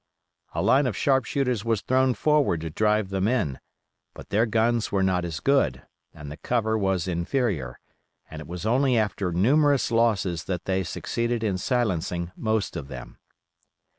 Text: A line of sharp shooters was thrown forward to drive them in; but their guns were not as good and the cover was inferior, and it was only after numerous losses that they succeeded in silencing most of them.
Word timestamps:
A 0.55 0.63
line 0.63 0.87
of 0.87 0.97
sharp 0.97 1.25
shooters 1.25 1.63
was 1.63 1.81
thrown 1.83 2.15
forward 2.15 2.61
to 2.61 2.71
drive 2.71 3.09
them 3.09 3.27
in; 3.27 3.59
but 4.15 4.29
their 4.29 4.47
guns 4.47 4.91
were 4.91 5.03
not 5.03 5.23
as 5.23 5.39
good 5.39 5.83
and 6.11 6.31
the 6.31 6.37
cover 6.37 6.75
was 6.75 7.07
inferior, 7.07 7.77
and 8.27 8.39
it 8.39 8.47
was 8.47 8.65
only 8.65 8.97
after 8.97 9.31
numerous 9.31 9.91
losses 9.91 10.45
that 10.45 10.65
they 10.65 10.81
succeeded 10.83 11.43
in 11.43 11.59
silencing 11.59 12.31
most 12.35 12.75
of 12.75 12.87
them. 12.87 13.19